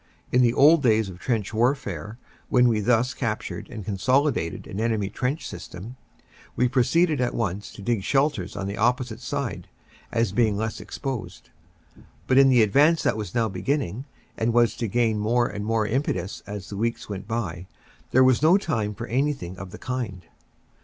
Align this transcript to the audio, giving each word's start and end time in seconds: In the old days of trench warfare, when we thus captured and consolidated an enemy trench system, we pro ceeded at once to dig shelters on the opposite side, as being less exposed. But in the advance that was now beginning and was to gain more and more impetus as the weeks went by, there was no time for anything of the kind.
In 0.31 0.41
the 0.41 0.55
old 0.55 0.81
days 0.81 1.09
of 1.09 1.19
trench 1.19 1.53
warfare, 1.53 2.17
when 2.49 2.67
we 2.67 2.79
thus 2.79 3.13
captured 3.13 3.69
and 3.69 3.85
consolidated 3.85 4.65
an 4.65 4.79
enemy 4.79 5.11
trench 5.11 5.47
system, 5.47 5.95
we 6.55 6.67
pro 6.67 6.81
ceeded 6.81 7.19
at 7.19 7.35
once 7.35 7.71
to 7.73 7.83
dig 7.83 8.01
shelters 8.01 8.55
on 8.55 8.65
the 8.65 8.77
opposite 8.79 9.19
side, 9.19 9.67
as 10.11 10.31
being 10.31 10.57
less 10.57 10.79
exposed. 10.81 11.51
But 12.25 12.39
in 12.39 12.49
the 12.49 12.63
advance 12.63 13.03
that 13.03 13.15
was 13.15 13.35
now 13.35 13.47
beginning 13.47 14.05
and 14.37 14.53
was 14.53 14.75
to 14.77 14.87
gain 14.87 15.19
more 15.19 15.45
and 15.45 15.63
more 15.63 15.85
impetus 15.85 16.41
as 16.47 16.69
the 16.71 16.77
weeks 16.77 17.07
went 17.07 17.27
by, 17.27 17.67
there 18.09 18.23
was 18.23 18.41
no 18.41 18.57
time 18.57 18.95
for 18.95 19.05
anything 19.05 19.55
of 19.59 19.69
the 19.69 19.77
kind. 19.77 20.25